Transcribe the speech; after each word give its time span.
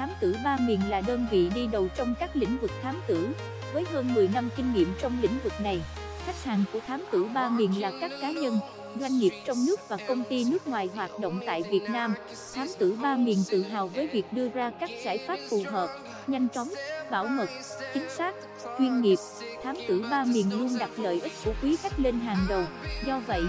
thám 0.00 0.10
tử 0.20 0.36
ba 0.44 0.56
miền 0.56 0.80
là 0.88 1.00
đơn 1.00 1.26
vị 1.30 1.50
đi 1.54 1.66
đầu 1.66 1.88
trong 1.96 2.14
các 2.20 2.36
lĩnh 2.36 2.58
vực 2.58 2.70
thám 2.82 3.00
tử, 3.06 3.28
với 3.72 3.84
hơn 3.92 4.14
10 4.14 4.28
năm 4.28 4.48
kinh 4.56 4.72
nghiệm 4.74 4.94
trong 5.00 5.12
lĩnh 5.22 5.38
vực 5.44 5.52
này. 5.60 5.80
Khách 6.26 6.44
hàng 6.44 6.64
của 6.72 6.80
thám 6.86 7.04
tử 7.10 7.24
ba 7.24 7.48
miền 7.48 7.80
là 7.80 7.92
các 8.00 8.10
cá 8.20 8.30
nhân, 8.30 8.58
doanh 9.00 9.18
nghiệp 9.18 9.32
trong 9.46 9.66
nước 9.66 9.88
và 9.88 9.96
công 10.08 10.24
ty 10.24 10.44
nước 10.44 10.68
ngoài 10.68 10.88
hoạt 10.94 11.10
động 11.18 11.40
tại 11.46 11.62
Việt 11.70 11.82
Nam. 11.90 12.14
Thám 12.54 12.68
tử 12.78 12.96
ba 13.02 13.16
miền 13.16 13.38
tự 13.50 13.62
hào 13.62 13.88
với 13.88 14.06
việc 14.06 14.32
đưa 14.32 14.48
ra 14.48 14.70
các 14.80 14.90
giải 15.04 15.18
pháp 15.26 15.38
phù 15.50 15.62
hợp, 15.70 15.88
nhanh 16.26 16.48
chóng, 16.48 16.68
bảo 17.10 17.26
mật, 17.26 17.48
chính 17.94 18.10
xác, 18.10 18.34
chuyên 18.78 19.00
nghiệp. 19.00 19.18
Thám 19.62 19.76
tử 19.88 20.04
ba 20.10 20.24
miền 20.24 20.58
luôn 20.58 20.78
đặt 20.78 20.90
lợi 20.96 21.20
ích 21.20 21.32
của 21.44 21.52
quý 21.62 21.76
khách 21.76 22.00
lên 22.00 22.20
hàng 22.20 22.46
đầu. 22.48 22.62
Do 23.06 23.20
vậy, 23.26 23.42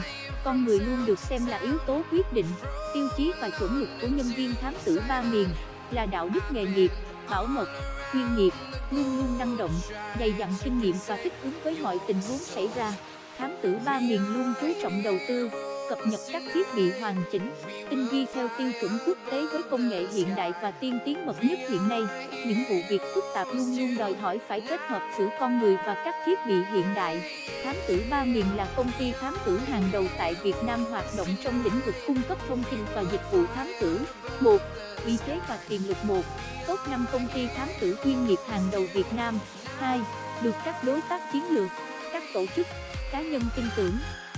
con 0.44 0.66
người 0.66 0.80
luôn 0.80 1.06
được 1.06 1.20
xem 1.20 1.46
là 1.46 1.58
yếu 1.58 1.78
tố 1.88 2.02
quyết 2.12 2.34
định, 2.34 2.48
tiêu 2.94 3.08
chí 3.18 3.32
và 3.42 3.50
chuẩn 3.60 3.80
mực 3.80 3.90
của 4.02 4.08
nhân 4.08 4.28
viên 4.36 4.54
thám 4.62 4.74
tử 4.86 5.02
ba 5.08 5.22
miền 5.22 5.48
là 5.92 6.06
đạo 6.06 6.30
đức 6.34 6.44
nghề 6.52 6.66
nghiệp, 6.66 6.92
bảo 7.30 7.46
mật, 7.46 7.68
chuyên 8.14 8.36
nghiệp, 8.36 8.54
luôn 8.92 9.18
luôn 9.18 9.38
năng 9.40 9.58
động, 9.58 9.72
dày 10.20 10.34
dặn 10.40 10.54
kinh 10.64 10.80
nghiệm 10.80 10.96
và 11.08 11.18
thích 11.24 11.34
ứng 11.44 11.54
với 11.64 11.78
mọi 11.82 11.98
tình 12.08 12.18
huống 12.28 12.38
xảy 12.38 12.70
ra. 12.76 12.94
Thám 13.38 13.52
tử 13.62 13.78
ba 13.86 14.00
miền 14.00 14.22
luôn 14.34 14.54
chú 14.62 14.68
trọng 14.82 15.04
đầu 15.04 15.16
tư, 15.28 15.50
cập 15.92 16.08
nhật 16.08 16.20
các 16.32 16.44
thiết 16.54 16.68
bị 16.76 16.92
hoàn 17.00 17.16
chỉnh, 17.32 17.52
tinh 17.90 18.08
vi 18.12 18.26
theo 18.34 18.48
tiêu 18.58 18.72
chuẩn 18.82 18.92
quốc 19.06 19.18
tế 19.32 19.46
với 19.52 19.62
công 19.72 19.90
nghệ 19.90 20.06
hiện 20.14 20.36
đại 20.36 20.52
và 20.62 20.72
tiên 20.72 21.00
tiến 21.06 21.26
bậc 21.26 21.44
nhất 21.44 21.60
hiện 21.70 21.88
nay. 21.90 22.02
Những 22.46 22.64
vụ 22.70 22.76
việc 22.90 23.02
phức 23.16 23.24
tạp 23.36 23.48
luôn 23.54 23.78
luôn 23.78 23.98
đòi 23.98 24.14
hỏi 24.14 24.40
phải 24.48 24.62
kết 24.62 24.80
hợp 24.88 25.02
giữa 25.18 25.30
con 25.40 25.60
người 25.60 25.78
và 25.86 26.02
các 26.06 26.16
thiết 26.26 26.40
bị 26.48 26.54
hiện 26.74 26.86
đại. 26.96 27.24
Thám 27.64 27.76
tử 27.88 28.04
Ba 28.10 28.24
Miền 28.24 28.46
là 28.56 28.68
công 28.76 28.92
ty 29.00 29.12
thám 29.22 29.36
tử 29.46 29.58
hàng 29.58 29.84
đầu 29.92 30.04
tại 30.18 30.36
Việt 30.44 30.56
Nam 30.64 30.86
hoạt 30.86 31.06
động 31.18 31.28
trong 31.44 31.64
lĩnh 31.64 31.82
vực 31.86 31.96
cung 32.08 32.22
cấp 32.28 32.38
thông 32.48 32.64
tin 32.72 32.80
và 32.96 33.04
dịch 33.12 33.32
vụ 33.32 33.44
thám 33.56 33.68
tử. 33.82 34.00
1. 34.40 34.58
Vị 35.06 35.18
thế 35.26 35.40
và 35.48 35.60
tiềm 35.70 35.82
lực 35.88 35.98
1. 36.04 36.22
Top 36.68 36.80
5 36.92 37.06
công 37.12 37.28
ty 37.34 37.48
thám 37.48 37.68
tử 37.82 37.98
chuyên 38.04 38.28
nghiệp 38.28 38.40
hàng 38.48 38.64
đầu 38.72 38.84
Việt 38.94 39.14
Nam. 39.16 39.40
2. 39.80 40.00
Được 40.44 40.56
các 40.66 40.84
đối 40.84 41.02
tác 41.10 41.22
chiến 41.34 41.44
lược, 41.50 41.70
các 42.14 42.24
tổ 42.34 42.46
chức, 42.56 42.68
cá 43.12 43.22
nhân 43.22 43.42
tin 43.56 43.66
tưởng, 43.76 43.94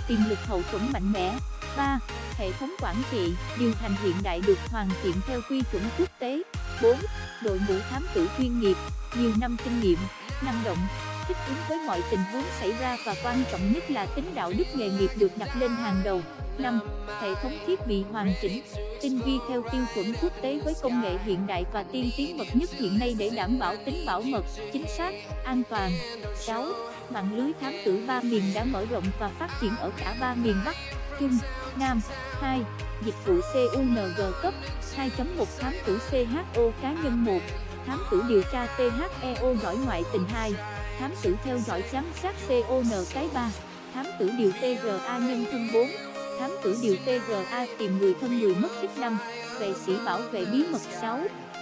tiềm 0.08 0.18
lực 0.28 0.38
hậu 0.46 0.62
thuẫn 0.70 0.92
mạnh 0.92 1.12
mẽ. 1.12 1.38
3. 1.76 1.98
Hệ 2.36 2.52
thống 2.52 2.74
quản 2.80 2.96
trị, 3.10 3.34
điều 3.58 3.72
hành 3.80 3.94
hiện 4.02 4.14
đại 4.22 4.40
được 4.40 4.58
hoàn 4.70 4.88
thiện 5.02 5.14
theo 5.26 5.40
quy 5.50 5.62
chuẩn 5.72 5.82
quốc 5.98 6.08
tế. 6.18 6.42
4. 6.82 6.96
Đội 7.42 7.60
ngũ 7.68 7.74
thám 7.90 8.06
tử 8.14 8.30
chuyên 8.38 8.60
nghiệp, 8.60 8.76
nhiều 9.18 9.32
năm 9.40 9.56
kinh 9.64 9.80
nghiệm, 9.80 9.98
năng 10.42 10.64
động, 10.64 10.78
thích 11.28 11.36
ứng 11.46 11.56
với 11.68 11.78
mọi 11.86 12.02
tình 12.10 12.20
huống 12.32 12.44
xảy 12.60 12.72
ra 12.80 12.96
và 13.04 13.14
quan 13.24 13.44
trọng 13.52 13.72
nhất 13.72 13.90
là 13.90 14.06
tính 14.06 14.34
đạo 14.34 14.52
đức 14.58 14.64
nghề 14.74 14.88
nghiệp 14.88 15.10
được 15.16 15.30
đặt 15.36 15.48
lên 15.56 15.70
hàng 15.70 16.00
đầu. 16.04 16.20
5. 16.58 16.80
Hệ 17.20 17.34
thống 17.34 17.58
thiết 17.66 17.86
bị 17.86 18.04
hoàn 18.12 18.34
chỉnh, 18.42 18.62
tinh 19.02 19.20
vi 19.24 19.38
theo 19.48 19.62
tiêu 19.72 19.84
chuẩn 19.94 20.14
quốc 20.22 20.32
tế 20.42 20.60
với 20.64 20.74
công 20.82 21.02
nghệ 21.02 21.18
hiện 21.24 21.46
đại 21.46 21.64
và 21.72 21.82
tiên 21.92 22.10
tiến 22.16 22.38
bậc 22.38 22.46
nhất 22.56 22.70
hiện 22.72 22.98
nay 22.98 23.16
để 23.18 23.30
đảm 23.30 23.58
bảo 23.58 23.76
tính 23.84 24.06
bảo 24.06 24.22
mật, 24.22 24.44
chính 24.72 24.84
xác, 24.98 25.14
an 25.44 25.62
toàn. 25.70 25.92
6. 26.36 26.66
Mạng 27.10 27.36
lưới 27.36 27.52
thám 27.60 27.72
tử 27.84 28.04
ba 28.06 28.20
miền 28.20 28.42
đã 28.54 28.64
mở 28.64 28.84
rộng 28.90 29.04
và 29.18 29.28
phát 29.28 29.48
triển 29.60 29.76
ở 29.76 29.90
cả 29.96 30.14
ba 30.20 30.34
miền 30.34 30.56
Bắc, 30.64 30.76
Trung, 31.20 31.38
Nam. 31.76 32.00
2. 32.40 32.60
Dịch 33.04 33.26
vụ 33.26 33.34
CUNG 33.52 33.96
cấp 34.42 34.54
2.1 34.96 35.44
Thám 35.60 35.72
tử 35.86 35.98
CHO 36.10 36.62
cá 36.82 36.92
nhân 36.92 37.24
1 37.24 37.38
Thám 37.86 37.98
tử 38.10 38.24
điều 38.28 38.42
tra 38.52 38.66
THEO 38.66 39.54
giỏi 39.62 39.76
ngoại 39.76 40.02
tình 40.12 40.24
2 40.28 40.52
Thám 40.98 41.10
tử 41.22 41.36
theo 41.44 41.58
dõi 41.58 41.82
giám 41.92 42.04
sát 42.22 42.34
CON 42.48 42.84
cái 43.14 43.28
3 43.34 43.50
Thám 43.94 44.06
tử 44.18 44.30
điều 44.38 44.52
TRA 44.52 45.18
nhân 45.18 45.44
thân 45.52 45.68
4 45.74 45.88
Thám 46.38 46.50
tử 46.62 46.78
điều 46.82 46.96
TRA 47.06 47.66
tìm 47.78 47.98
người 47.98 48.14
thân 48.20 48.40
người 48.40 48.54
mất 48.54 48.68
tích 48.82 48.98
5 48.98 49.18
Vệ 49.58 49.72
sĩ 49.86 49.92
bảo 50.06 50.20
vệ 50.32 50.44
bí 50.44 50.64
mật 50.72 50.82
6 51.00 51.20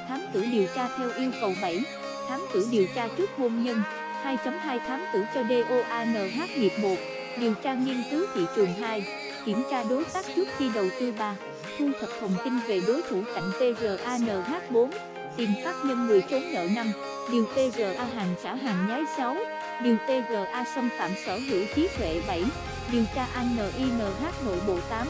Thám 0.08 0.20
tử 0.32 0.44
điều 0.52 0.66
tra 0.74 0.88
theo 0.98 1.10
yêu 1.16 1.30
cầu 1.40 1.52
7 1.62 1.82
Thám 2.28 2.40
tử 2.54 2.68
điều 2.70 2.86
tra 2.94 3.08
trước 3.16 3.30
hôn 3.38 3.64
nhân. 3.64 3.82
2.2 4.24 4.78
Thám 4.78 5.00
tử 5.12 5.24
cho 5.34 5.42
DOANH 5.42 6.58
nghiệp 6.58 6.72
1 6.82 6.96
Điều 7.38 7.54
tra 7.54 7.74
nghiên 7.74 8.02
cứu 8.10 8.26
thị 8.34 8.40
trường 8.56 8.74
2 8.74 9.06
Kiểm 9.44 9.62
tra 9.70 9.84
đối 9.84 10.04
tác 10.04 10.26
trước 10.36 10.48
khi 10.58 10.70
đầu 10.74 10.86
tư 11.00 11.12
3 11.18 11.36
Thu 11.78 11.88
thập 12.00 12.10
thông 12.20 12.34
tin 12.44 12.52
về 12.66 12.80
đối 12.86 13.02
thủ 13.02 13.22
cạnh 13.34 13.50
TRANH 13.58 14.70
4 14.70 14.90
Tìm 15.36 15.48
phát 15.64 15.74
nhân 15.84 16.06
người 16.06 16.22
trốn 16.30 16.42
nợ 16.52 16.66
5 16.74 16.92
Điều 17.30 17.46
TGA 17.46 18.04
hàng 18.04 18.34
trả 18.42 18.54
hàng 18.54 18.86
nhái 18.88 19.02
6 19.16 19.36
Điều 19.82 19.96
TGA 20.06 20.64
xâm 20.74 20.88
phạm 20.98 21.10
sở 21.26 21.38
hữu 21.38 21.64
trí 21.74 21.88
tuệ 21.98 22.22
7 22.26 22.44
Điều 22.92 23.04
tra 23.14 23.26
ANINH 23.34 23.98
nội 24.44 24.60
bộ 24.66 24.78
8 24.90 25.08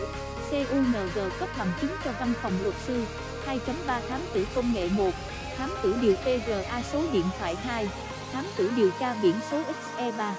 CUNG 0.51 1.31
cấp 1.39 1.49
bằng 1.59 1.73
chứng 1.81 1.91
cho 2.05 2.13
văn 2.21 2.33
phòng 2.43 2.53
luật 2.63 2.75
sư. 2.87 3.05
2.3 3.47 4.01
Thám 4.09 4.21
tử 4.35 4.47
công 4.55 4.73
nghệ 4.75 4.89
1 4.97 5.11
Thám 5.57 5.71
tử 5.83 5.97
điều 6.01 6.15
TGA 6.15 6.83
số 6.93 7.03
điện 7.13 7.25
thoại 7.39 7.57
2 7.57 7.89
Thám 8.33 8.45
tử 8.57 8.71
điều 8.77 8.91
tra 9.01 9.15
biển 9.23 9.35
số 9.51 9.63
XE3 9.99 10.33